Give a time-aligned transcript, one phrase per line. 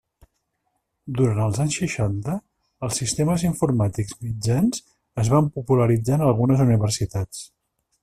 [1.19, 2.39] Durant els anys seixanta,
[2.87, 4.83] els sistemes informàtics mitjans
[5.25, 7.49] es van popularitzar en algunes universitats.